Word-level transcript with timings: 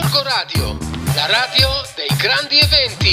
Gorgo 0.00 0.22
Radio, 0.22 0.78
la 1.16 1.26
radio 1.26 1.68
dei 1.96 2.16
grandi 2.16 2.56
eventi. 2.56 3.10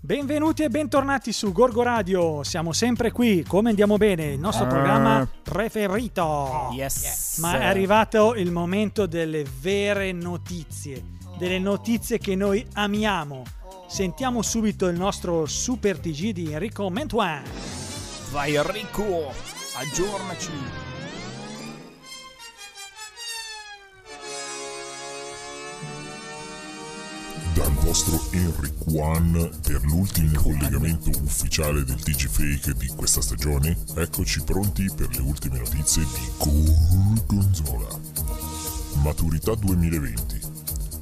Benvenuti 0.00 0.62
e 0.62 0.70
bentornati 0.70 1.34
su 1.34 1.52
Gorgo 1.52 1.82
Radio. 1.82 2.42
Siamo 2.44 2.72
sempre 2.72 3.10
qui, 3.10 3.44
come 3.46 3.68
andiamo 3.68 3.98
bene, 3.98 4.32
il 4.32 4.38
nostro 4.38 4.66
programma 4.66 5.28
preferito. 5.42 6.70
Yes. 6.72 7.36
Ma 7.40 7.60
è 7.60 7.66
arrivato 7.66 8.34
il 8.36 8.50
momento 8.50 9.04
delle 9.04 9.44
vere 9.60 10.12
notizie, 10.12 11.04
delle 11.36 11.58
notizie 11.58 12.16
che 12.16 12.34
noi 12.34 12.66
amiamo. 12.72 13.42
Sentiamo 13.86 14.40
subito 14.40 14.86
il 14.86 14.96
nostro 14.96 15.44
super 15.44 15.98
TG 15.98 16.30
di 16.30 16.52
Enrico 16.52 16.88
Mentuan. 16.88 17.42
Vai 18.30 18.54
Enrico, 18.54 19.30
aggiornaci. 19.74 20.91
Dal 27.72 27.84
vostro 27.84 28.20
Henry 28.30 28.70
Kwan 28.78 29.50
per 29.62 29.82
l'ultimo 29.84 30.40
collegamento 30.40 31.10
ufficiale 31.22 31.84
del 31.84 32.00
TG 32.00 32.28
Fake 32.28 32.74
di 32.74 32.86
questa 32.88 33.20
stagione. 33.20 33.76
Eccoci 33.96 34.42
pronti 34.42 34.90
per 34.94 35.08
le 35.10 35.20
ultime 35.20 35.58
notizie 35.58 36.02
di 36.02 36.30
Gorgonzola. 36.38 37.98
Maturità 39.02 39.54
2020. 39.54 40.40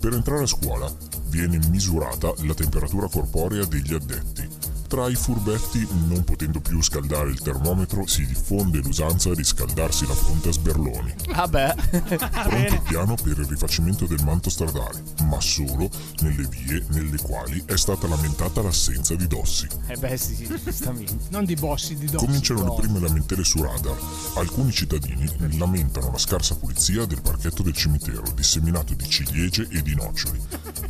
Per 0.00 0.12
entrare 0.12 0.42
a 0.42 0.46
scuola 0.46 0.92
viene 1.28 1.58
misurata 1.70 2.32
la 2.44 2.54
temperatura 2.54 3.08
corporea 3.08 3.64
degli 3.64 3.94
addetti. 3.94 4.47
Tra 4.88 5.06
i 5.06 5.14
furbetti, 5.16 5.86
non 6.06 6.24
potendo 6.24 6.60
più 6.60 6.82
scaldare 6.82 7.28
il 7.28 7.42
termometro, 7.42 8.06
si 8.06 8.24
diffonde 8.24 8.78
l'usanza 8.78 9.34
di 9.34 9.44
scaldarsi 9.44 10.06
la 10.06 10.14
fronte 10.14 10.48
a 10.48 10.52
sberloni. 10.52 11.14
Vabbè. 11.28 11.74
Pronto 12.08 12.74
il 12.74 12.82
piano 12.86 13.14
per 13.14 13.38
il 13.38 13.44
rifacimento 13.44 14.06
del 14.06 14.22
manto 14.24 14.48
stradale, 14.48 15.02
ma 15.24 15.38
solo 15.42 15.90
nelle 16.20 16.48
vie 16.48 16.82
nelle 16.88 17.18
quali 17.18 17.62
è 17.66 17.76
stata 17.76 18.08
lamentata 18.08 18.62
l'assenza 18.62 19.14
di 19.14 19.26
dossi. 19.26 19.68
eh 19.88 19.96
beh 19.96 20.16
sì, 20.16 20.34
sì, 20.34 20.60
giustamente. 20.64 21.16
Non 21.28 21.44
di 21.44 21.54
bossi, 21.54 21.94
di 21.94 22.06
dossi. 22.06 22.24
Cominciano 22.24 22.64
le 22.64 22.80
prime 22.80 22.98
lamentele 22.98 23.44
su 23.44 23.62
radar. 23.62 23.96
Alcuni 24.36 24.72
cittadini 24.72 25.30
lamentano 25.58 26.10
la 26.10 26.18
scarsa 26.18 26.56
pulizia 26.56 27.04
del 27.04 27.20
parchetto 27.20 27.62
del 27.62 27.74
cimitero, 27.74 28.22
disseminato 28.34 28.94
di 28.94 29.06
ciliegie 29.06 29.68
e 29.70 29.82
di 29.82 29.94
noccioli. 29.94 30.40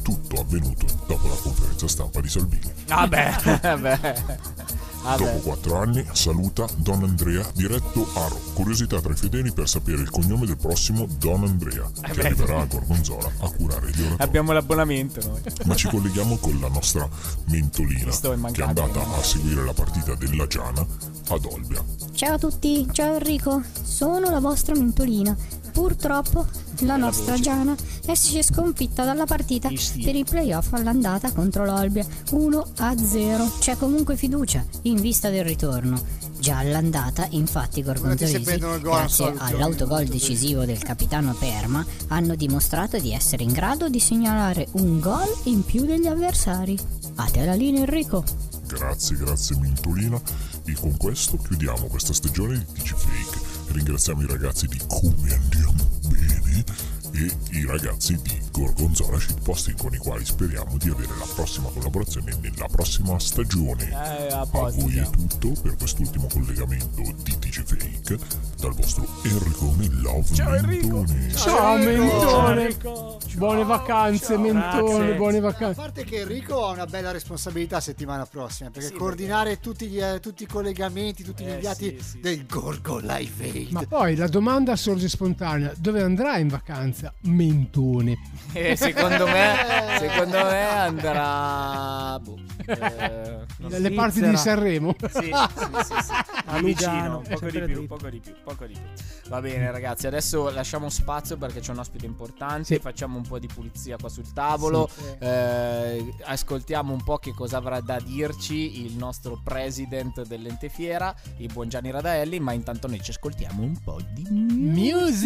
Tutto 0.09 0.41
avvenuto 0.41 0.87
dopo 1.06 1.28
la 1.28 1.34
conferenza 1.34 1.87
stampa 1.87 2.23
di 2.23 2.31
Salvini. 2.31 2.73
Vabbè, 2.87 3.61
vabbè. 3.61 4.25
Dopo 5.03 5.25
Vabbè. 5.25 5.41
quattro 5.42 5.78
anni 5.81 6.06
saluta 6.12 6.67
Don 6.77 7.03
Andrea 7.03 7.47
diretto 7.53 8.09
a 8.15 8.27
Ro. 8.27 8.41
Curiosità 8.55 9.00
tra 9.03 9.12
i 9.12 9.17
fedeli 9.17 9.53
per 9.53 9.69
sapere 9.69 10.00
il 10.00 10.09
cognome 10.09 10.47
del 10.47 10.56
prossimo 10.56 11.06
Don 11.19 11.45
Andrea, 11.45 11.91
che 12.00 12.15
beh. 12.15 12.25
arriverà 12.25 12.61
a 12.61 12.65
Gorgonzola 12.65 13.31
a 13.41 13.50
curare 13.50 13.91
gli 13.91 14.00
oratori. 14.00 14.23
Abbiamo 14.23 14.53
l'abbonamento 14.53 15.20
noi. 15.27 15.42
Ma 15.67 15.75
ci 15.75 15.89
colleghiamo 15.89 16.39
con 16.39 16.59
la 16.59 16.69
nostra 16.69 17.06
mentolina, 17.45 18.11
che 18.50 18.62
è 18.62 18.65
andata 18.65 19.00
a 19.15 19.22
seguire 19.22 19.62
la 19.62 19.75
partita 19.75 20.15
della 20.15 20.47
Giana 20.47 20.87
ad 21.28 21.45
Olbia. 21.45 21.84
Ciao 22.12 22.34
a 22.34 22.39
tutti, 22.39 22.89
ciao 22.93 23.15
Enrico, 23.17 23.62
sono 23.83 24.31
la 24.31 24.41
vostra 24.41 24.75
mentolina. 24.75 25.37
Purtroppo 25.79 26.45
la 26.81 26.97
nostra 26.97 27.33
voce. 27.33 27.43
Giana 27.45 27.77
esce 28.05 28.43
sconfitta 28.43 29.05
dalla 29.05 29.27
partita 29.27 29.69
per 29.69 30.17
i 30.17 30.25
playoff 30.25 30.73
all'andata 30.73 31.31
contro 31.31 31.65
l'Olbia 31.65 32.05
1 32.33 32.67
a 32.79 32.97
0. 32.97 33.53
C'è 33.61 33.77
comunque 33.77 34.17
fiducia 34.17 34.65
in 34.83 35.01
vista 35.01 35.31
del 35.31 35.45
ritorno. 35.45 36.05
Già 36.41 36.59
all'andata, 36.59 37.29
infatti, 37.31 37.84
Gorgonzolesi, 37.84 38.59
grazie 38.81 39.33
all'autogol 39.37 40.06
decisivo 40.06 40.65
del 40.65 40.83
capitano 40.83 41.33
Perma, 41.34 41.87
hanno 42.09 42.34
dimostrato 42.34 42.99
di 42.99 43.12
essere 43.12 43.45
in 43.45 43.53
grado 43.53 43.89
di 43.89 44.01
segnalare 44.01 44.67
un 44.73 44.99
gol 44.99 45.33
in 45.45 45.65
più 45.65 45.84
degli 45.84 46.09
avversari. 46.09 46.77
A 47.17 47.25
te 47.27 47.45
la 47.45 47.55
linea 47.55 47.83
Enrico. 47.83 48.25
Grazie, 48.67 49.16
grazie 49.16 49.56
Mentolina. 49.56 50.21
E 50.65 50.72
con 50.75 50.97
questo 50.97 51.37
chiudiamo 51.37 51.87
questa 51.87 52.12
stagione 52.12 52.66
di 52.72 52.83
TG 52.83 52.97
Fake. 52.97 53.47
Ringraziamo 53.78 54.22
i 54.22 54.27
ragazzi 54.27 54.66
di 54.66 54.81
Come 54.89 55.33
Andiamo 55.33 55.88
ragazzi 57.69 58.19
di 58.23 58.41
Gorgonzola 58.51 59.19
Shitposting 59.21 59.77
con 59.77 59.93
i 59.93 59.99
quali 59.99 60.25
speriamo 60.25 60.77
di 60.79 60.89
avere 60.89 61.12
la 61.19 61.27
prossima 61.34 61.69
collaborazione 61.69 62.34
nella 62.41 62.67
prossima 62.71 63.19
stagione. 63.19 63.89
Eh, 63.91 64.33
a 64.33 64.41
A 64.41 64.47
voi 64.47 64.97
è 64.99 65.09
tutto 65.11 65.53
per 65.61 65.77
quest'ultimo 65.77 66.27
collegamento 66.33 67.03
di 67.23 67.39
TG 67.39 67.62
Fake 67.65 68.19
dal 68.59 68.73
vostro 68.75 69.07
Enricone 69.23 69.89
Love 70.01 70.34
Ciao, 70.34 70.55
Enrico. 70.55 70.87
Mentone. 71.03 71.33
Ciao, 71.34 71.77
mentone. 71.77 72.61
Enrico. 72.62 73.19
Buone 73.37 73.65
vacanze, 73.65 74.37
mentone, 74.39 74.97
Grazie. 74.97 75.15
buone 75.15 75.37
A 75.37 75.41
vacanze. 75.43 75.81
parte 75.81 76.05
che 76.05 76.21
Enrico 76.21 76.67
ha 76.67 76.73
una 76.73 76.87
bella 76.87 77.12
responsabilità 77.12 77.78
settimana 77.81 78.25
prossima, 78.27 78.71
perché 78.71 78.89
Sì, 78.89 78.95
coordinare 78.95 79.61
tutti, 79.61 79.87
gli, 79.87 80.01
eh, 80.01 80.19
tutti 80.21 80.43
i 80.43 80.47
collegamenti, 80.47 81.23
tutti 81.23 81.45
gli 81.45 81.49
Eh, 81.49 81.53
inviati 81.55 81.97
sì, 82.01 82.05
sì, 82.12 82.21
del 82.21 82.47
Gorgo 82.47 82.99
Live 82.99 83.45
Aid. 83.45 83.71
Ma 83.71 83.84
poi 83.84 84.17
la 84.17 84.27
domanda 84.27 84.75
sorge 84.75 85.09
spontanea: 85.09 85.73
dove 85.77 86.03
andrai 86.03 86.41
in 86.41 86.49
vacanza? 86.49 87.12
Mentone. 87.23 87.57
Eh, 88.53 88.77
secondo 88.77 89.27
me, 89.27 89.55
secondo 89.99 90.37
me 90.45 90.65
andrà 90.65 92.19
boh, 92.19 92.39
eh, 92.67 93.47
so. 93.69 93.93
parti 93.95 94.27
di 94.27 94.37
Sanremo. 94.37 94.95
Sì, 94.99 95.09
sì, 95.09 95.33
sì, 95.85 95.95
sì. 96.03 96.13
A 96.51 96.59
Lugano, 96.59 97.23
poco 97.29 97.51
di 97.51 97.61
più, 97.61 97.87
poco 97.87 98.09
di 98.09 98.21
più, 98.21 98.35
poco 98.43 98.65
di 98.67 98.73
più. 98.73 98.83
Va 99.29 99.41
bene, 99.41 99.71
ragazzi, 99.71 100.07
adesso 100.07 100.51
lasciamo 100.51 100.89
spazio 100.89 101.37
perché 101.37 101.61
c'è 101.61 101.73
un 101.73 101.79
ospite 101.79 102.07
importante. 102.07 102.65
Sì. 102.65 102.79
Facciamo 102.79 103.19
un 103.19 103.27
po' 103.27 103.39
di 103.39 103.47
pulizia 103.47 103.99
qua 103.99 104.09
sul 104.09 104.33
tavolo. 104.33 104.89
Eh, 105.19 106.15
ascoltiamo 106.25 106.93
un 106.93 107.03
po' 107.03 107.19
che 107.19 107.35
cosa 107.35 107.59
avrà 107.59 107.81
da 107.81 108.01
dirci 108.01 108.85
il 108.85 108.97
nostro 108.97 109.39
president 109.45 110.27
dell'ente 110.27 110.71
fiera, 110.71 111.15
il 111.37 111.53
buon 111.53 111.69
Gianni 111.69 111.91
Radaelli. 111.91 112.41
Ma 112.41 112.53
intanto 112.53 112.87
noi 112.87 113.03
ci 113.03 113.11
ascoltiamo 113.11 113.63
un 113.63 113.79
po' 113.83 114.01
di 114.15 114.27
Music. 114.31 115.19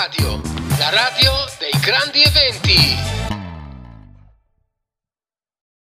Radio, 0.00 0.40
la 0.78 0.90
radio 0.90 1.32
dei 1.58 1.72
grandi 1.80 2.22
eventi. 2.22 3.17